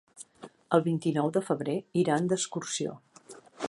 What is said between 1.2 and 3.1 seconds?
de febrer iran d'excursió.